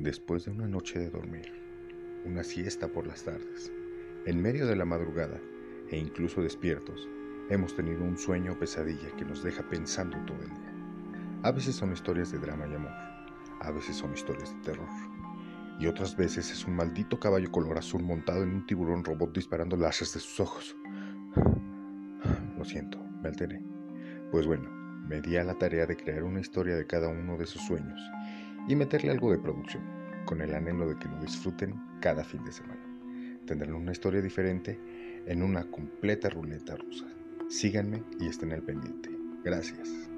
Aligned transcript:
Después 0.00 0.46
de 0.46 0.50
una 0.50 0.66
noche 0.66 0.98
de 0.98 1.10
dormir, 1.10 1.52
una 2.24 2.42
siesta 2.42 2.88
por 2.88 3.06
las 3.06 3.22
tardes, 3.22 3.70
en 4.24 4.40
medio 4.40 4.66
de 4.66 4.74
la 4.74 4.86
madrugada 4.86 5.38
e 5.90 5.98
incluso 5.98 6.40
despiertos, 6.40 7.06
hemos 7.50 7.76
tenido 7.76 8.02
un 8.02 8.16
sueño 8.16 8.52
o 8.52 8.58
pesadilla 8.58 9.14
que 9.18 9.26
nos 9.26 9.42
deja 9.42 9.62
pensando 9.68 10.16
todo 10.24 10.38
el 10.38 10.48
día. 10.48 10.74
A 11.42 11.52
veces 11.52 11.74
son 11.74 11.92
historias 11.92 12.32
de 12.32 12.38
drama 12.38 12.66
y 12.66 12.76
amor, 12.76 12.94
a 13.60 13.70
veces 13.72 13.94
son 13.94 14.14
historias 14.14 14.54
de 14.54 14.62
terror, 14.62 14.88
y 15.78 15.86
otras 15.86 16.16
veces 16.16 16.50
es 16.50 16.64
un 16.64 16.76
maldito 16.76 17.20
caballo 17.20 17.52
color 17.52 17.76
azul 17.76 18.02
montado 18.02 18.42
en 18.42 18.54
un 18.54 18.66
tiburón 18.66 19.04
robot 19.04 19.34
disparando 19.34 19.76
láseres 19.76 20.14
de 20.14 20.20
sus 20.20 20.40
ojos. 20.40 20.78
Lo 22.56 22.64
siento, 22.64 22.98
me 23.22 23.28
alteré. 23.28 23.62
Pues 24.30 24.46
bueno, 24.46 24.70
me 25.06 25.20
di 25.20 25.36
a 25.36 25.44
la 25.44 25.58
tarea 25.58 25.84
de 25.84 25.98
crear 25.98 26.22
una 26.22 26.40
historia 26.40 26.74
de 26.74 26.86
cada 26.86 27.08
uno 27.08 27.36
de 27.36 27.44
esos 27.44 27.60
sueños 27.66 28.00
y 28.68 28.76
meterle 28.76 29.10
algo 29.10 29.30
de 29.30 29.38
producción, 29.38 29.82
con 30.24 30.40
el 30.40 30.54
anhelo 30.54 30.88
de 30.88 30.98
que 30.98 31.08
lo 31.08 31.18
disfruten 31.20 31.74
cada 32.00 32.24
fin 32.24 32.44
de 32.44 32.52
semana. 32.52 32.80
Tendrán 33.46 33.74
una 33.74 33.92
historia 33.92 34.20
diferente 34.20 34.78
en 35.26 35.42
una 35.42 35.64
completa 35.70 36.28
ruleta 36.28 36.76
rusa. 36.76 37.06
Síganme 37.48 38.02
y 38.18 38.28
estén 38.28 38.52
al 38.52 38.62
pendiente. 38.62 39.10
Gracias. 39.44 40.10